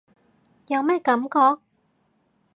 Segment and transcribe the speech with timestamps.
[0.67, 1.61] 有咩感覺？